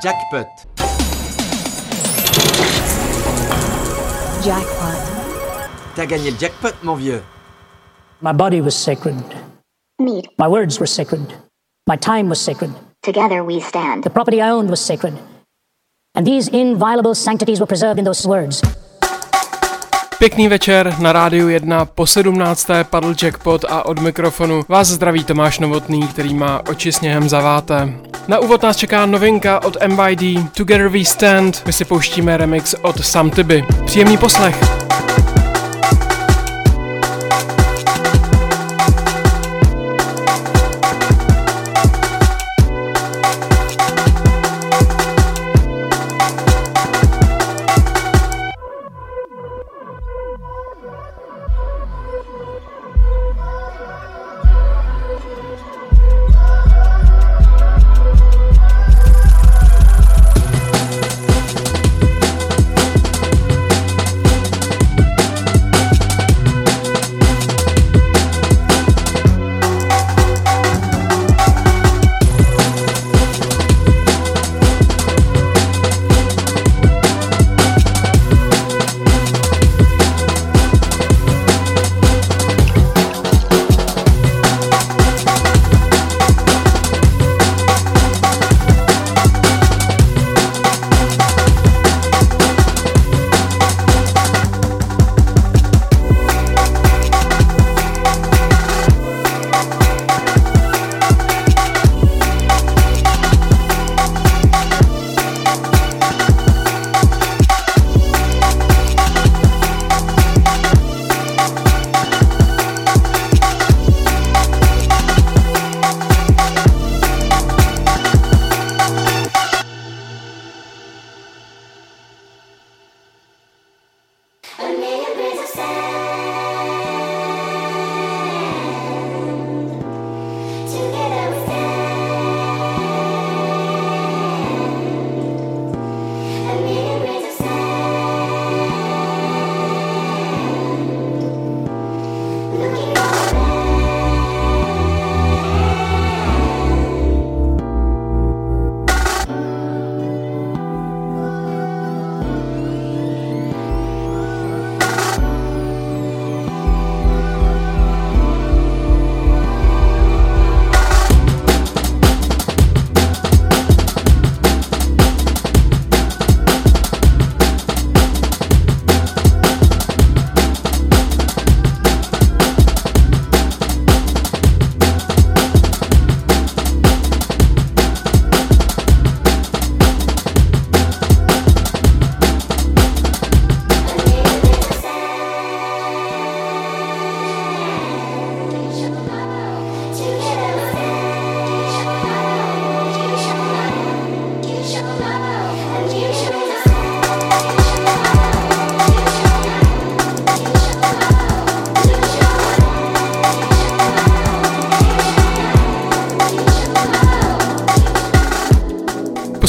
Jackpot. 0.00 0.46
Jackpot. 4.44 4.98
T'as 5.96 6.06
gagné 6.06 6.30
le 6.30 6.38
jackpot, 6.38 6.72
mon 6.84 6.94
vieux. 6.94 7.20
My 8.20 8.32
body 8.32 8.60
was 8.60 8.76
sacred. 8.76 9.16
Meet. 9.98 10.28
My 10.38 10.46
words 10.46 10.78
were 10.78 10.86
sacred. 10.86 11.34
My 11.88 11.96
time 11.96 12.28
was 12.28 12.40
sacred. 12.40 12.70
Together 13.02 13.42
we 13.42 13.58
stand. 13.58 14.04
The 14.04 14.10
property 14.10 14.40
I 14.40 14.50
owned 14.50 14.70
was 14.70 14.80
sacred. 14.80 15.18
And 16.14 16.24
these 16.24 16.46
inviolable 16.46 17.16
sanctities 17.16 17.58
were 17.58 17.66
preserved 17.66 17.98
in 17.98 18.04
those 18.04 18.24
words. 18.24 18.62
Pěkný 20.18 20.48
večer, 20.48 20.94
na 20.98 21.12
rádiu 21.12 21.48
1 21.48 21.84
po 21.84 22.06
17. 22.06 22.68
padl 22.90 23.14
jackpot 23.22 23.64
a 23.68 23.86
od 23.86 23.98
mikrofonu 23.98 24.64
vás 24.68 24.88
zdraví 24.88 25.24
Tomáš 25.24 25.58
Novotný, 25.58 26.08
který 26.08 26.34
má 26.34 26.62
oči 26.68 26.92
sněhem 26.92 27.28
zaváté. 27.28 27.92
Na 28.28 28.38
úvod 28.38 28.62
nás 28.62 28.76
čeká 28.76 29.06
novinka 29.06 29.62
od 29.64 29.76
MYD, 29.86 30.52
Together 30.56 30.88
We 30.88 31.04
Stand, 31.04 31.62
my 31.66 31.72
si 31.72 31.84
pouštíme 31.84 32.36
remix 32.36 32.74
od 32.82 33.04
Sam 33.04 33.30
Tiby. 33.30 33.64
Příjemný 33.86 34.16
poslech. 34.16 34.78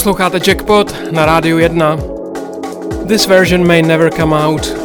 Posloucháte 0.09 0.39
Jackpot 0.47 1.11
na 1.11 1.25
rádiu 1.25 1.59
1. 1.65 1.97
This 3.07 3.25
version 3.25 3.67
may 3.67 3.81
never 3.81 4.09
come 4.09 4.35
out. 4.35 4.78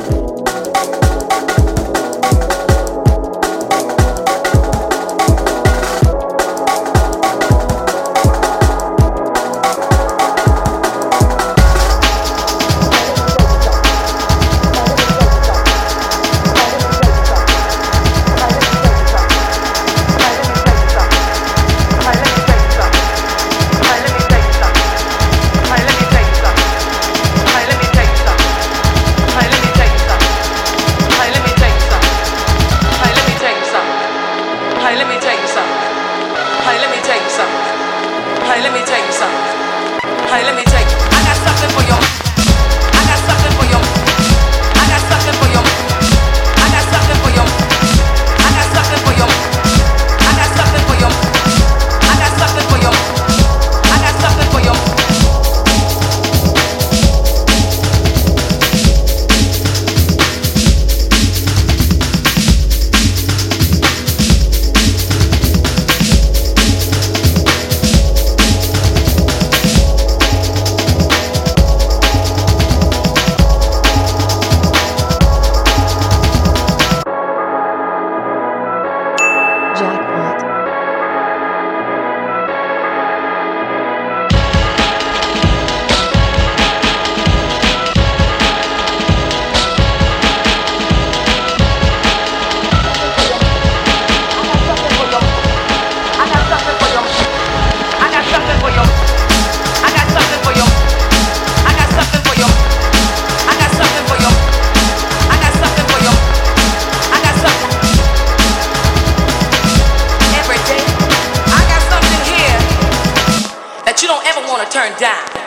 turned 114.75 114.97
down. 114.97 115.44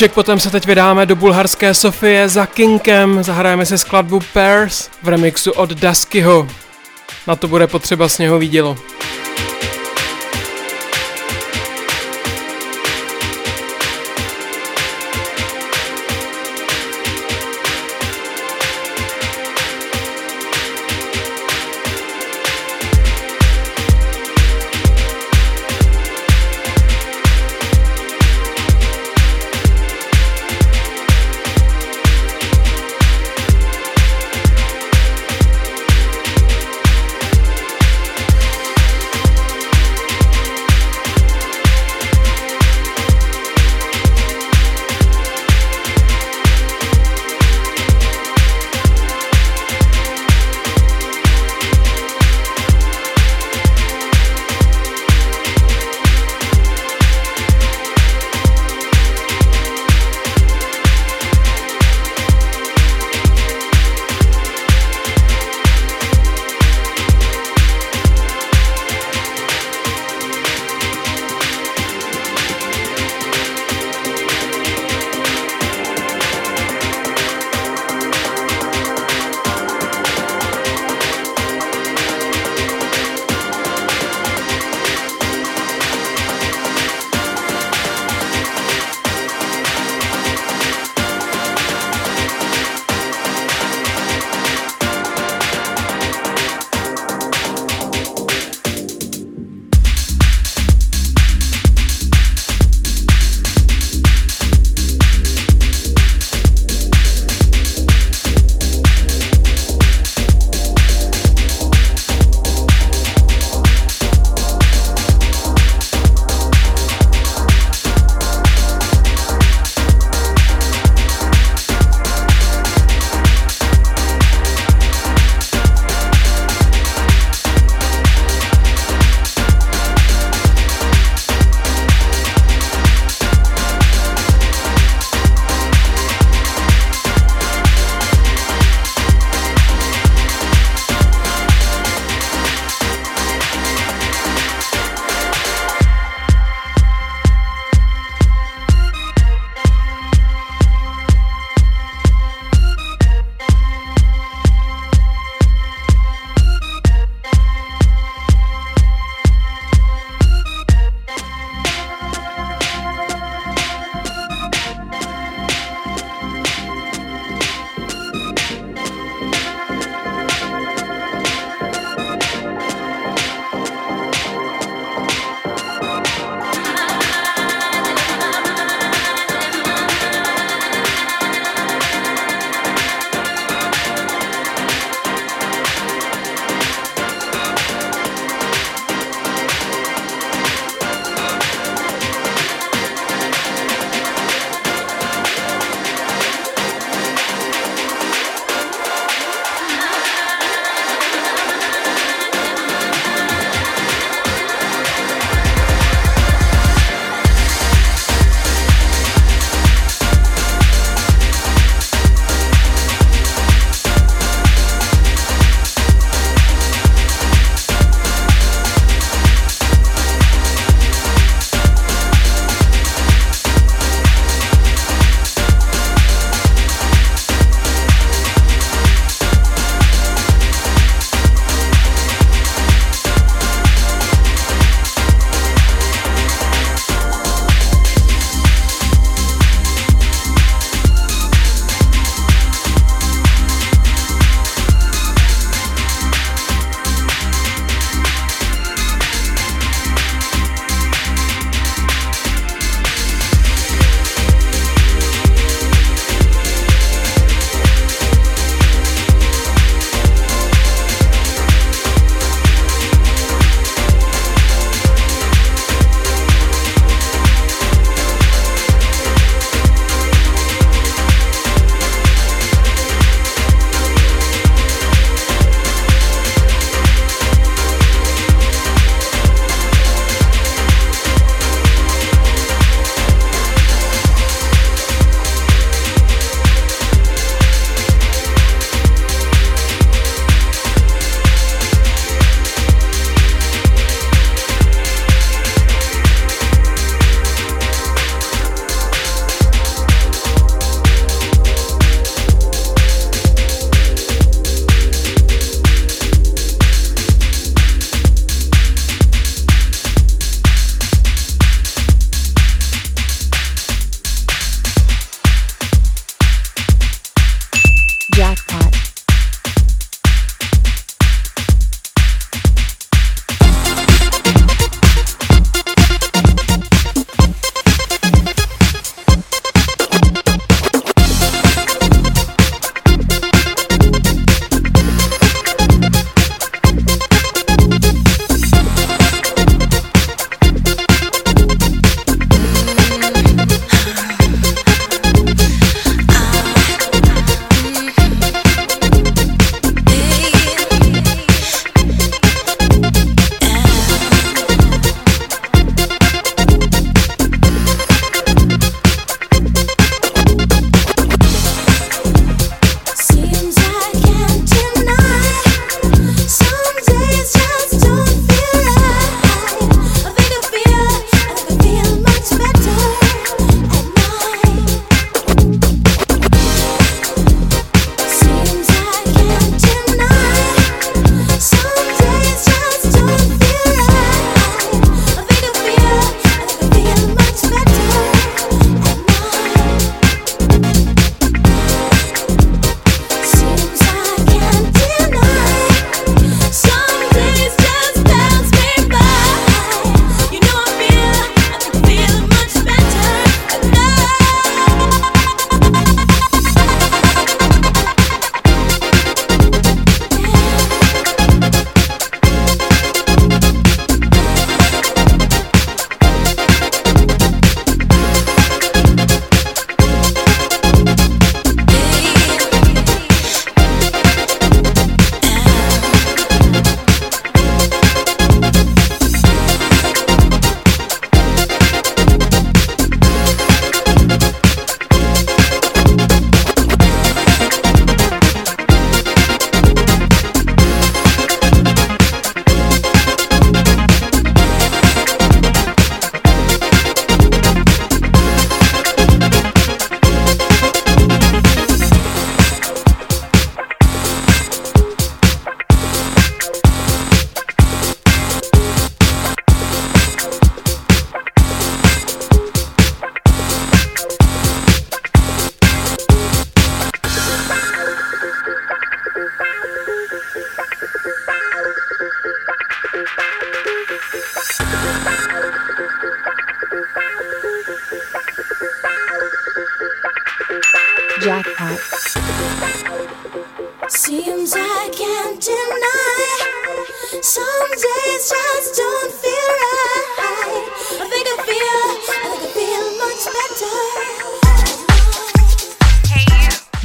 Jackpotem 0.00 0.40
se 0.40 0.50
teď 0.50 0.66
vydáme 0.66 1.06
do 1.06 1.16
bulharské 1.16 1.74
Sofie 1.74 2.28
za 2.28 2.46
Kinkem, 2.46 3.22
zahrajeme 3.22 3.66
si 3.66 3.78
skladbu 3.78 4.20
Pairs 4.32 4.88
v 5.02 5.08
remixu 5.08 5.52
od 5.52 5.70
Daskyho. 5.70 6.48
Na 7.26 7.36
to 7.36 7.48
bude 7.48 7.66
potřeba 7.66 8.08
sněhový 8.08 8.48
dílo. 8.48 8.76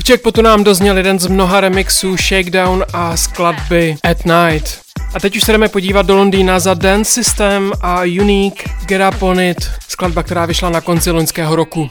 V 0.03 0.05
Checkpotu 0.05 0.41
nám 0.41 0.63
dozněl 0.63 0.97
jeden 0.97 1.19
z 1.19 1.27
mnoha 1.27 1.61
remixů 1.61 2.17
Shakedown 2.17 2.85
a 2.93 3.17
skladby 3.17 3.95
At 4.03 4.17
Night. 4.25 4.81
A 5.13 5.19
teď 5.19 5.35
už 5.37 5.43
se 5.43 5.51
jdeme 5.51 5.69
podívat 5.69 6.05
do 6.05 6.15
Londýna 6.15 6.59
za 6.59 6.73
Dance 6.73 7.11
System 7.11 7.71
a 7.81 8.01
Unique 8.01 8.63
Get 8.85 9.01
Up 9.15 9.23
On 9.23 9.41
It, 9.41 9.71
skladba, 9.87 10.23
která 10.23 10.45
vyšla 10.45 10.69
na 10.69 10.81
konci 10.81 11.11
loňského 11.11 11.55
roku. 11.55 11.89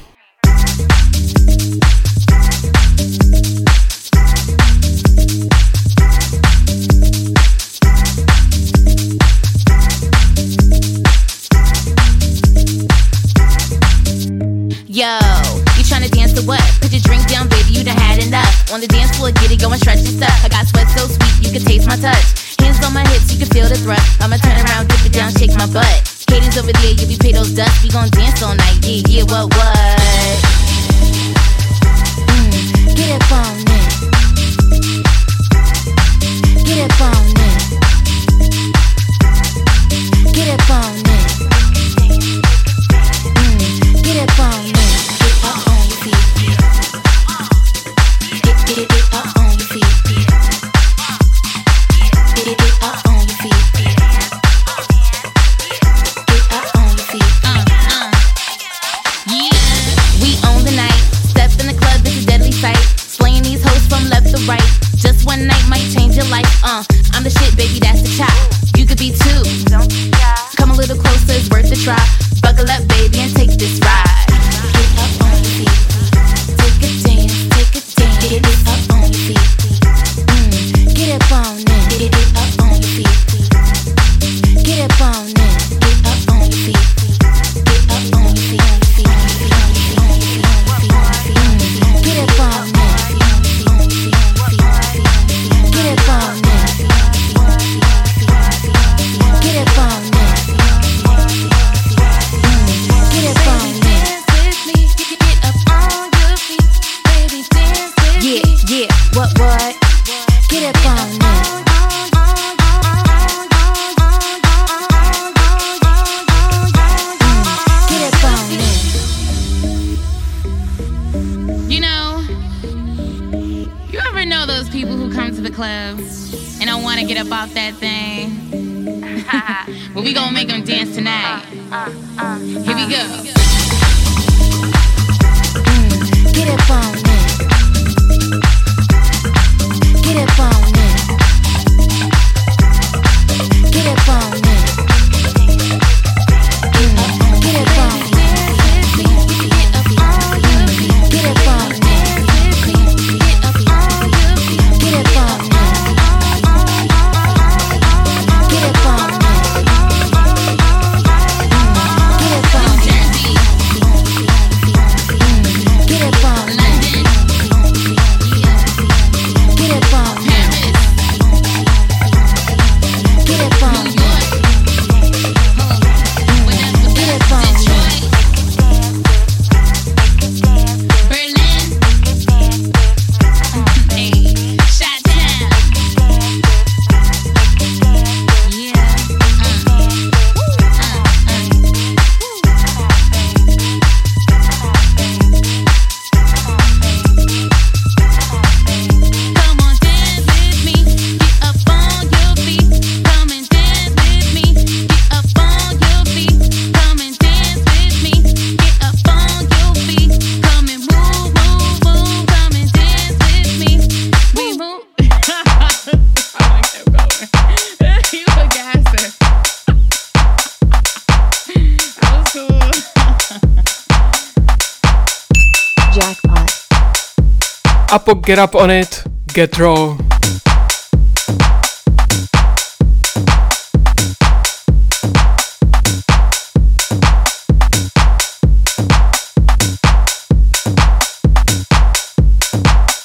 up 227.93 228.09
or 228.09 228.15
get 228.15 228.39
up 228.39 228.55
on 228.55 228.71
it, 228.71 229.05
get 229.35 229.59
raw. 229.59 229.95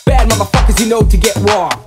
Bad 0.05 0.29
motherfuckers, 0.29 0.79
you 0.79 0.85
know 0.87 1.01
to 1.01 1.17
get 1.17 1.35
raw. 1.35 1.86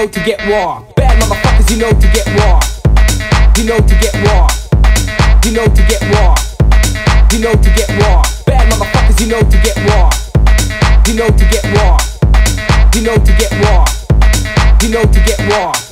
Know 0.00 0.08
to 0.08 0.20
get 0.24 0.42
raw. 0.46 0.82
Bad 0.96 1.20
motherfuckers, 1.20 1.70
you 1.70 1.76
know 1.76 1.90
to 1.90 2.08
get 2.08 2.26
raw. 2.38 2.58
You 3.58 3.64
know 3.64 3.76
to 3.76 3.94
get 4.00 4.14
raw. 4.24 4.48
You 5.44 5.52
know 5.52 5.66
to 5.66 5.82
get 5.88 6.00
raw. 6.08 6.34
You 7.32 7.40
know 7.40 7.52
to 7.52 7.70
get 7.76 7.88
raw. 8.00 8.22
Bad 8.46 8.72
motherfuckers, 8.72 9.20
you 9.20 9.26
know 9.26 9.42
to 9.42 9.58
get 9.60 9.76
raw. 9.88 10.08
You 11.06 11.14
know 11.16 11.28
to 11.28 11.44
get 11.52 11.64
raw. 11.76 11.98
You 12.94 13.02
know 13.02 13.16
to 13.16 13.32
get 13.36 13.52
raw. 13.60 13.84
You 14.82 14.88
know 14.88 15.04
to 15.04 15.20
get 15.20 15.38
raw. 15.50 15.89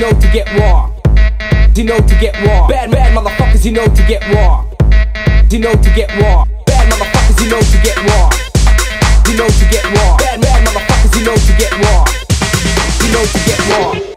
Know 0.00 0.12
to 0.18 0.28
get 0.32 0.50
raw. 0.54 0.90
You 1.76 1.84
know 1.84 1.98
to 1.98 2.14
get 2.18 2.34
raw. 2.40 2.66
Bad 2.68 2.90
bad 2.90 3.14
motherfuckers. 3.14 3.66
You 3.66 3.72
know 3.72 3.86
to 3.86 4.02
get 4.08 4.26
raw. 4.32 4.64
You 5.50 5.58
know 5.58 5.74
to 5.74 5.90
get 5.94 6.08
raw. 6.16 6.44
Bad 6.64 6.90
motherfuckers. 6.90 7.44
You 7.44 7.50
know 7.50 7.60
to 7.60 7.78
get 7.82 7.96
raw. 8.08 8.30
You 9.28 9.36
know 9.36 9.48
to 9.48 9.64
get 9.70 9.84
raw. 9.84 10.16
Bad 10.16 10.40
bad 10.40 10.66
motherfuckers. 10.66 11.18
You 11.18 11.26
know 11.26 11.36
to 11.36 11.52
get 11.58 11.72
raw. 11.72 12.04
You 13.04 13.12
know 13.12 13.24
to 13.24 13.38
get 13.44 13.58
raw. 13.68 14.09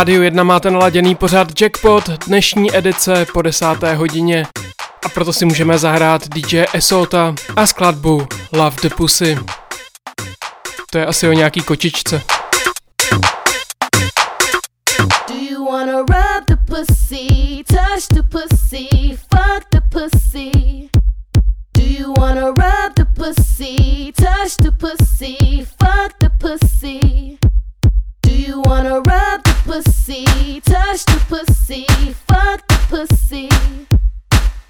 Rádiu 0.00 0.22
1 0.22 0.44
máte 0.44 0.70
naladěný 0.70 1.14
pořád 1.14 1.60
Jackpot, 1.60 2.08
dnešní 2.26 2.76
edice 2.76 3.26
po 3.32 3.42
desáté 3.42 3.94
hodině. 3.94 4.46
A 5.06 5.08
proto 5.08 5.32
si 5.32 5.44
můžeme 5.44 5.78
zahrát 5.78 6.28
DJ 6.28 6.64
Esota 6.72 7.34
a 7.56 7.66
skladbu 7.66 8.26
Love 8.52 8.76
the 8.82 8.88
Pussy. 8.96 9.38
To 10.90 10.98
je 10.98 11.06
asi 11.06 11.28
o 11.28 11.32
nějaký 11.32 11.60
kočičce. 11.60 12.22
Do 15.28 15.34
you 15.50 15.64
wanna 15.64 15.98
rub 15.98 16.46
the 16.46 16.56
pussy, 16.66 17.64
touch 17.68 18.06
the 18.14 18.22
pussy, 18.22 18.88
fuck 19.34 19.64
the 19.70 19.80
pussy? 19.92 20.50
Do 21.76 21.84
you 21.84 22.14
wanna 22.18 22.46
rub 22.46 22.94
the 22.96 23.04
pussy, 23.16 24.12
touch 24.16 24.56
the 24.62 24.70
pussy, 24.70 25.66
fuck 25.84 26.12
the 26.20 26.30
pussy? 26.38 27.38
Do 28.22 28.30
you 28.30 28.62
wanna 28.66 28.94
rub 28.96 29.49
pussy, 29.70 30.60
touch 30.62 31.04
the 31.04 31.24
pussy, 31.28 31.86
fuck 32.26 32.66
the 32.66 32.78
pussy? 32.88 33.48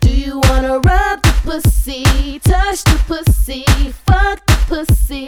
Do 0.00 0.10
you 0.10 0.40
wanna 0.44 0.78
rub 0.78 1.22
the 1.22 1.32
pussy, 1.42 2.38
touch 2.40 2.84
the 2.84 3.00
pussy, 3.08 3.64
fuck 4.06 4.44
the 4.44 4.58
pussy? 4.68 5.26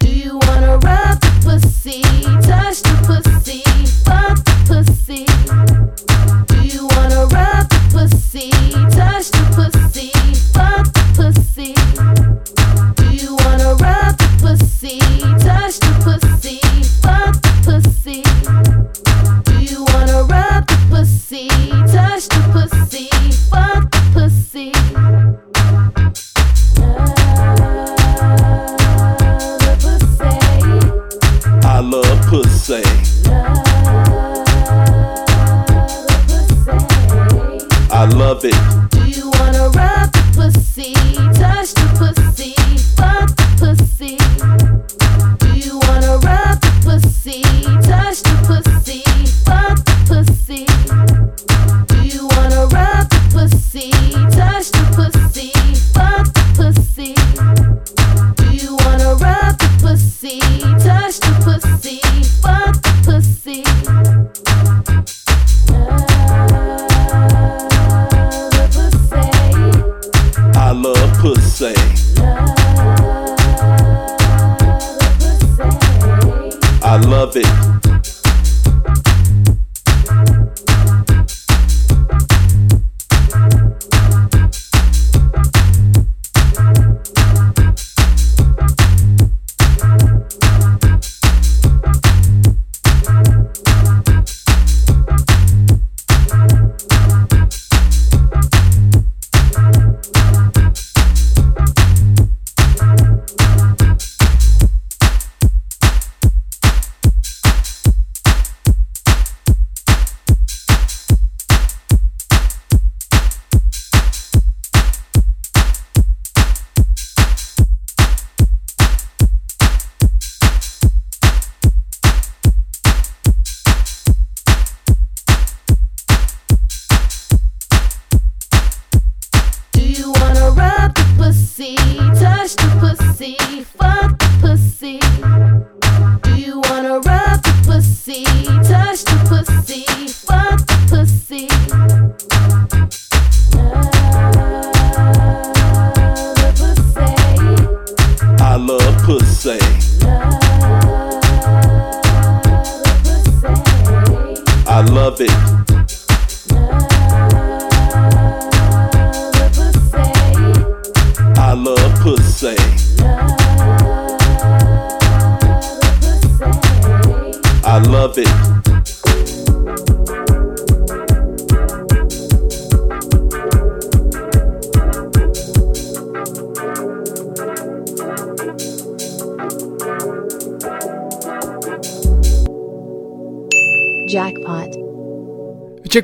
Do 0.00 0.08
you 0.08 0.40
wanna 0.48 0.78
rub 0.78 1.20
the 1.20 1.32
pussy, 1.44 2.02
touch 2.42 2.82
the 2.82 2.96
pussy, 3.06 3.39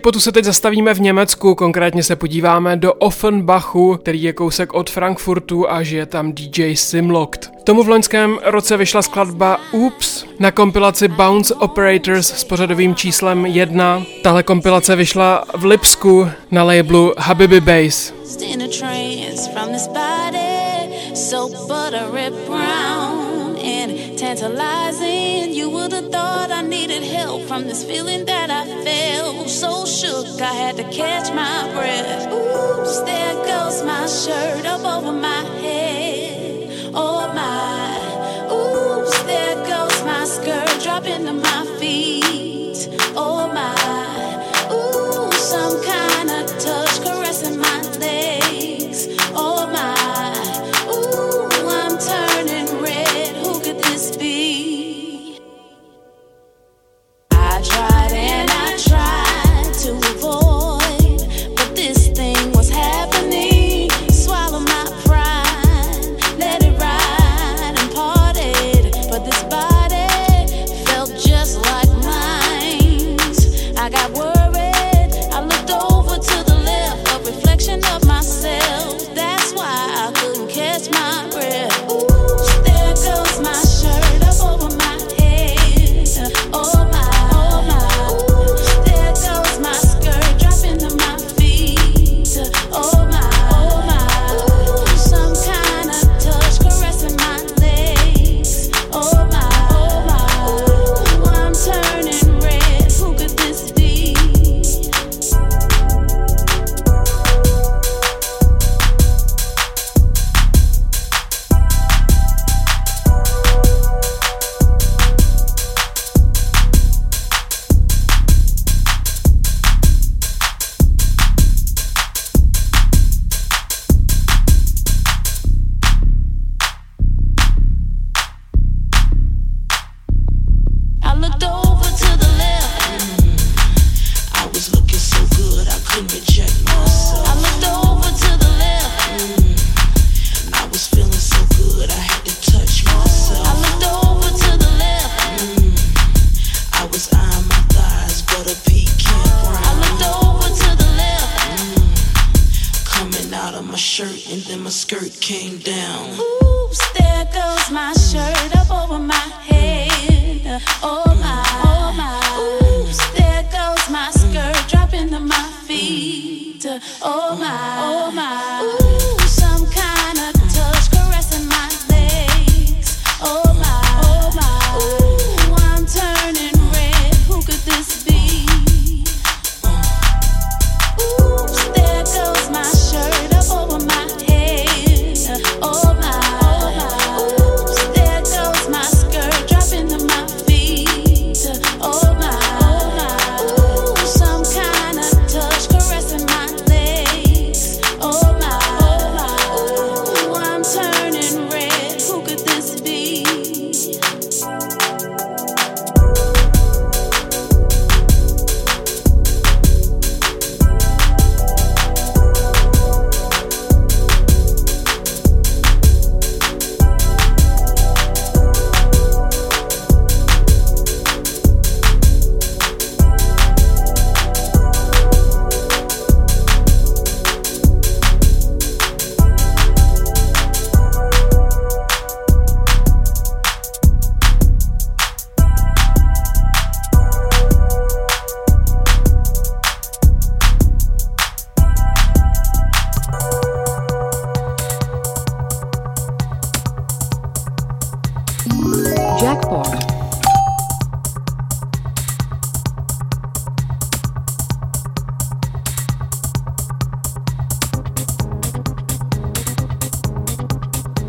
Jackpotu 0.06 0.20
se 0.20 0.32
teď 0.32 0.44
zastavíme 0.44 0.94
v 0.94 1.00
Německu, 1.00 1.54
konkrétně 1.54 2.02
se 2.02 2.16
podíváme 2.16 2.76
do 2.76 2.94
Offenbachu, 2.94 3.96
který 3.96 4.22
je 4.22 4.32
kousek 4.32 4.74
od 4.74 4.90
Frankfurtu 4.90 5.70
a 5.70 5.82
žije 5.82 6.06
tam 6.06 6.32
DJ 6.32 6.76
Simlocked. 6.76 7.50
Tomu 7.64 7.82
v 7.82 7.88
loňském 7.88 8.38
roce 8.44 8.76
vyšla 8.76 9.02
skladba 9.02 9.58
Oops 9.72 10.24
na 10.38 10.50
kompilaci 10.50 11.08
Bounce 11.08 11.54
Operators 11.54 12.26
s 12.26 12.44
pořadovým 12.44 12.94
číslem 12.94 13.46
1. 13.46 14.02
Tahle 14.22 14.42
kompilace 14.42 14.96
vyšla 14.96 15.44
v 15.56 15.64
Lipsku 15.64 16.28
na 16.50 16.62
labelu 16.62 17.12
Habibi 17.18 17.60
Bass. 17.60 18.12
So 21.14 21.48
butter 21.68 22.18
it 22.18 22.32
brown 22.46 23.35
and 23.66 24.16
tantalizing. 24.16 25.52
You 25.52 25.68
would 25.70 25.92
have 25.92 26.10
thought 26.10 26.50
I 26.50 26.62
needed 26.62 27.02
help 27.02 27.42
from 27.42 27.64
this 27.64 27.84
feeling 27.84 28.24
that 28.26 28.50
I 28.50 28.64
felt. 28.84 29.48
So 29.48 29.84
shook, 29.84 30.40
I 30.40 30.52
had 30.52 30.76
to 30.76 30.84
catch 30.84 31.32
my 31.34 31.72
breath. 31.74 32.32
Oops, 32.32 33.00
there 33.00 33.34
goes 33.44 33.82
my 33.82 34.06
shirt 34.06 34.66
up 34.66 34.84
over 34.84 35.12
my 35.12 35.42
head. 35.60 36.92
Oh 36.94 37.26
my, 37.34 38.52
oops, 38.52 39.22
there 39.24 39.56
goes 39.66 40.04
my 40.04 40.24
skirt 40.24 40.82
dropping 40.82 41.26
to 41.26 41.32
my 41.32 41.64
feet. 41.78 42.88
Oh 43.16 43.48
my, 43.52 43.74
ooh, 44.72 45.32
some 45.32 45.82
kind. 45.84 46.05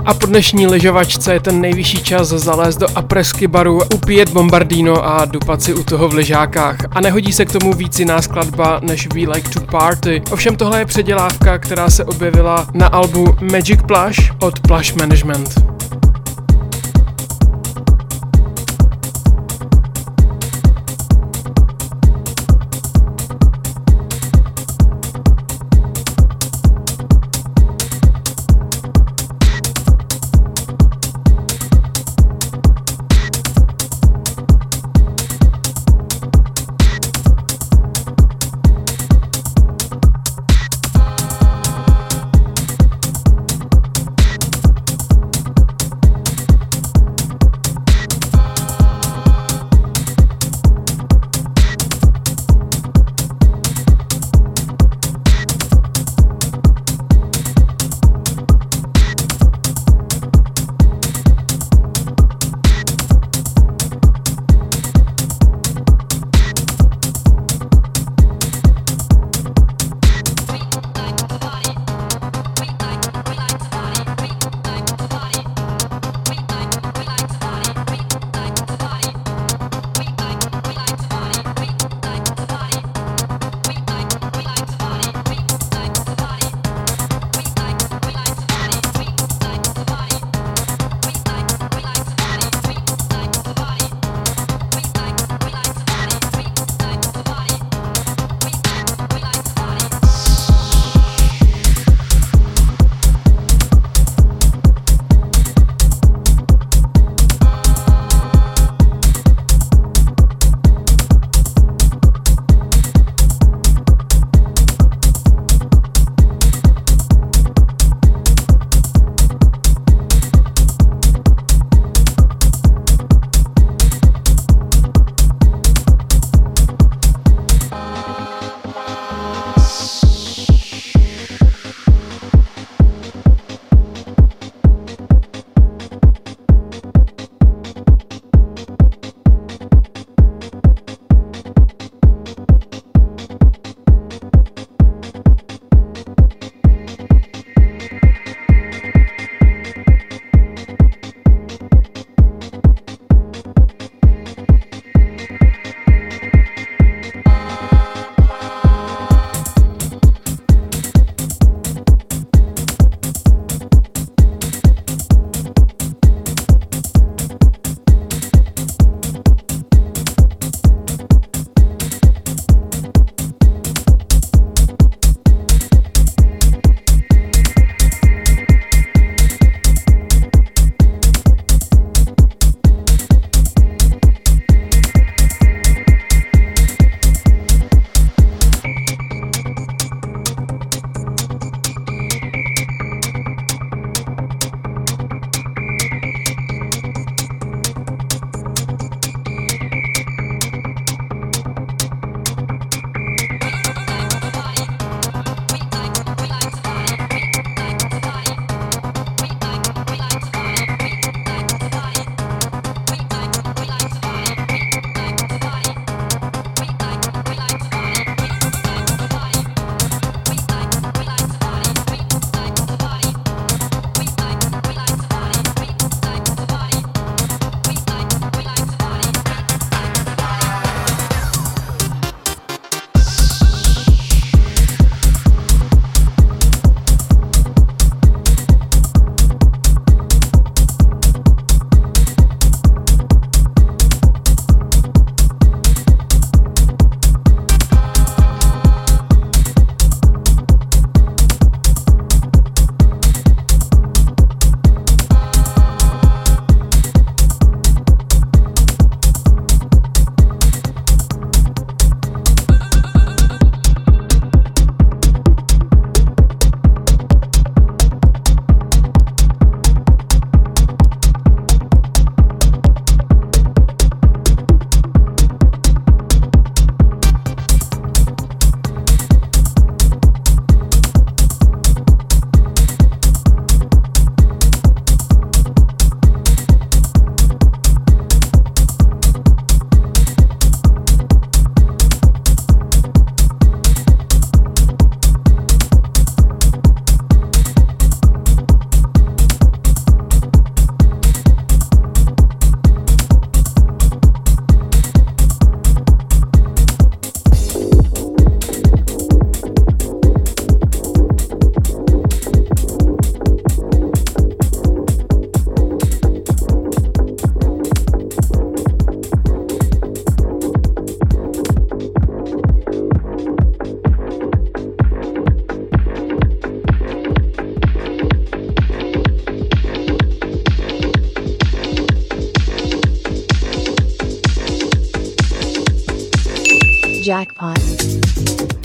A 0.07 0.13
po 0.13 0.25
dnešní 0.25 0.67
lyžovačce 0.67 1.33
je 1.33 1.39
ten 1.39 1.61
nejvyšší 1.61 2.03
čas 2.03 2.27
zalézt 2.27 2.79
do 2.79 2.87
apresky 2.95 3.47
baru, 3.47 3.79
upíjet 3.95 4.29
bombardino 4.29 5.05
a 5.05 5.25
dupat 5.25 5.61
si 5.61 5.73
u 5.73 5.83
toho 5.83 6.07
v 6.09 6.13
ležákách. 6.13 6.77
A 6.91 7.01
nehodí 7.01 7.33
se 7.33 7.45
k 7.45 7.51
tomu 7.51 7.73
víc 7.73 7.99
jiná 7.99 8.21
skladba 8.21 8.79
než 8.83 9.07
We 9.07 9.19
Like 9.19 9.49
to 9.49 9.59
Party. 9.71 10.21
Ovšem 10.31 10.55
tohle 10.55 10.79
je 10.79 10.85
předělávka, 10.85 11.57
která 11.57 11.89
se 11.89 12.05
objevila 12.05 12.67
na 12.73 12.87
albu 12.87 13.35
Magic 13.51 13.79
Plush 13.87 14.31
od 14.41 14.59
Plush 14.59 14.95
Management. 14.95 15.66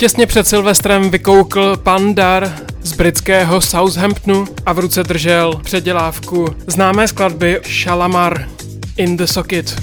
Těsně 0.03 0.27
před 0.27 0.47
Silvestrem 0.47 1.11
vykoukl 1.11 1.77
Pandar 1.77 2.53
z 2.83 2.93
britského 2.93 3.61
Southamptonu 3.61 4.45
a 4.67 4.73
v 4.73 4.79
ruce 4.79 5.03
držel 5.03 5.61
předělávku 5.65 6.47
známé 6.67 7.09
skladby 7.09 7.61
Shalamar 7.65 8.49
in 8.97 9.17
the 9.17 9.25
Socket. 9.25 9.75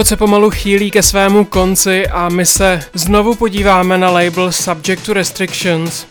Jackpot 0.00 0.08
se 0.08 0.16
pomalu 0.16 0.50
chýlí 0.50 0.90
ke 0.90 1.02
svému 1.02 1.44
konci 1.44 2.08
a 2.08 2.28
my 2.28 2.46
se 2.46 2.80
znovu 2.94 3.34
podíváme 3.34 3.98
na 3.98 4.10
label 4.10 4.52
Subject 4.52 5.06
to 5.06 5.12
Restrictions. 5.12 6.06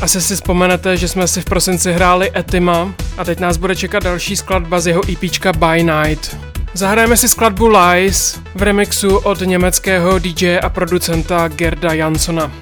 Asi 0.00 0.20
si 0.20 0.34
vzpomenete, 0.34 0.96
že 0.96 1.08
jsme 1.08 1.28
si 1.28 1.40
v 1.40 1.44
prosinci 1.44 1.92
hráli 1.92 2.30
Etima 2.36 2.94
a 3.18 3.24
teď 3.24 3.40
nás 3.40 3.56
bude 3.56 3.76
čekat 3.76 4.02
další 4.02 4.36
skladba 4.36 4.80
z 4.80 4.86
jeho 4.86 5.02
EPčka 5.12 5.52
By 5.52 5.82
Night. 5.82 6.36
Zahrajeme 6.74 7.16
si 7.16 7.28
skladbu 7.28 7.68
Lies 7.68 8.40
v 8.54 8.62
remixu 8.62 9.16
od 9.16 9.40
německého 9.40 10.18
DJ 10.18 10.58
a 10.62 10.68
producenta 10.68 11.48
Gerda 11.48 11.92
Jansona. 11.92 12.52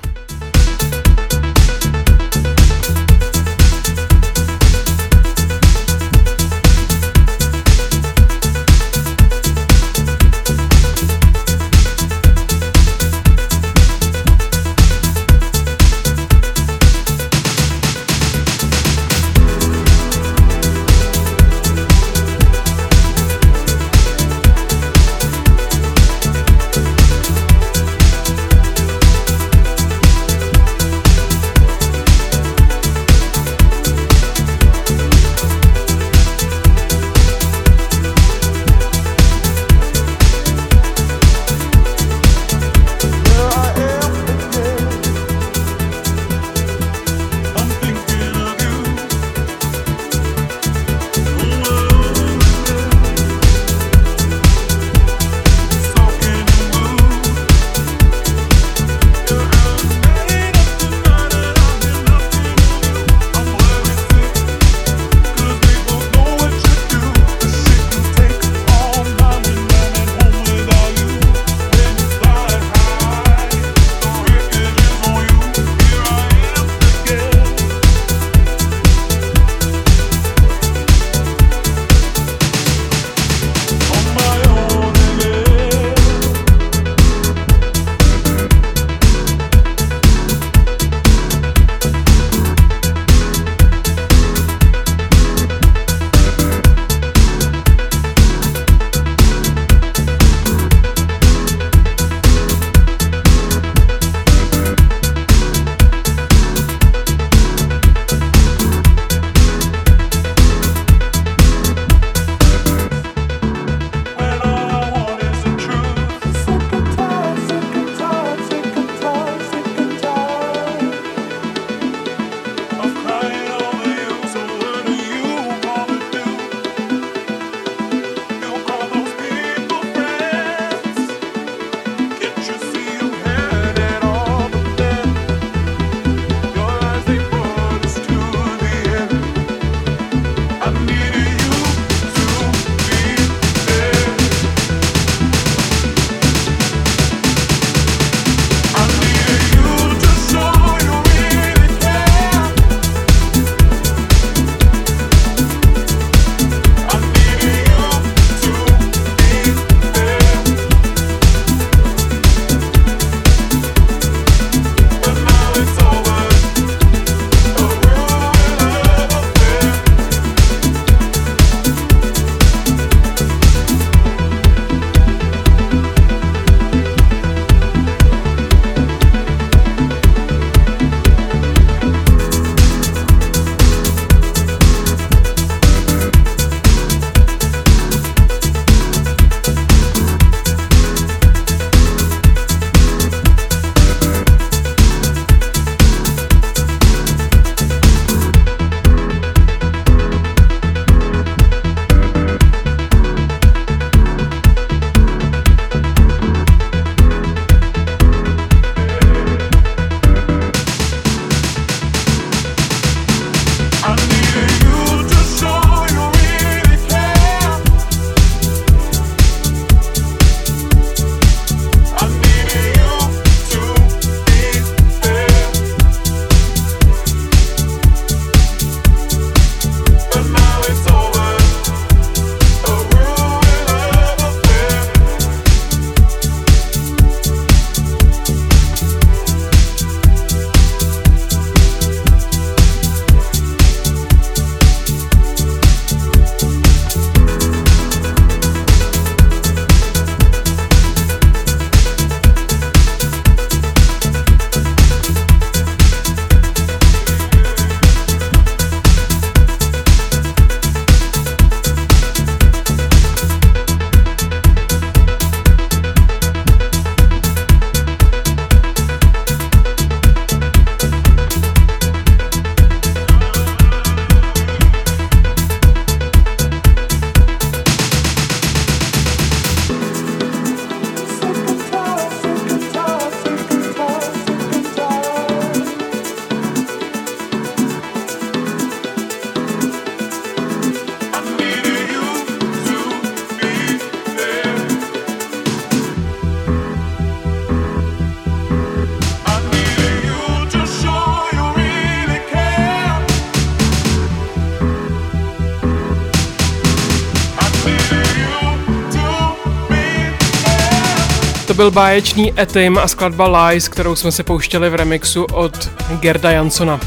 byl 311.60 311.70
báječný 311.70 312.40
Etim 312.40 312.78
a 312.78 312.88
skladba 312.88 313.46
Lies, 313.46 313.68
kterou 313.68 313.96
jsme 313.96 314.12
se 314.12 314.22
pouštěli 314.22 314.70
v 314.70 314.74
remixu 314.74 315.24
od 315.24 315.70
Gerda 316.00 316.30
Jansona. 316.30 316.80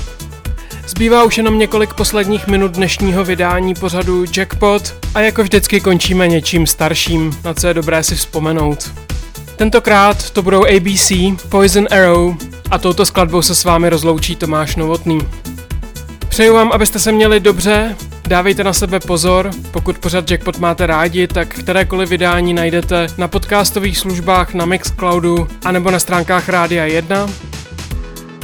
Zbývá 0.87 1.23
už 1.23 1.37
jenom 1.37 1.59
několik 1.59 1.93
posledních 1.93 2.47
minut 2.47 2.71
dnešního 2.71 3.23
vydání 3.23 3.73
pořadu 3.73 4.25
Jackpot 4.37 4.93
a 5.15 5.19
jako 5.19 5.43
vždycky 5.43 5.79
končíme 5.79 6.27
něčím 6.27 6.67
starším, 6.67 7.39
na 7.43 7.53
co 7.53 7.67
je 7.67 7.73
dobré 7.73 8.03
si 8.03 8.15
vzpomenout. 8.15 8.93
Tentokrát 9.55 10.29
to 10.29 10.41
budou 10.41 10.65
ABC, 10.65 11.11
Poison 11.49 11.87
Arrow 11.91 12.35
a 12.71 12.77
touto 12.77 13.05
skladbou 13.05 13.41
se 13.41 13.55
s 13.55 13.63
vámi 13.63 13.89
rozloučí 13.89 14.35
Tomáš 14.35 14.75
Novotný. 14.75 15.19
Přeju 16.29 16.53
vám, 16.53 16.71
abyste 16.71 16.99
se 16.99 17.11
měli 17.11 17.39
dobře, 17.39 17.95
Dávejte 18.27 18.63
na 18.63 18.73
sebe 18.73 18.99
pozor, 18.99 19.51
pokud 19.71 19.97
pořád 19.97 20.31
Jackpot 20.31 20.59
máte 20.59 20.87
rádi, 20.87 21.27
tak 21.27 21.47
kterékoliv 21.47 22.09
vydání 22.09 22.53
najdete 22.53 23.07
na 23.17 23.27
podcastových 23.27 23.97
službách 23.97 24.53
na 24.53 24.65
Mixcloudu 24.65 25.47
anebo 25.65 25.91
na 25.91 25.99
stránkách 25.99 26.49
Rádia 26.49 26.85
1. 26.85 27.27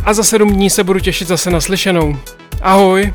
A 0.04 0.14
za 0.14 0.24
sedm 0.24 0.54
dní 0.54 0.70
se 0.70 0.84
budu 0.84 1.00
těšit 1.00 1.28
zase 1.28 1.52
naslyšenou. 1.52 2.18
Ahoj! 2.62 3.14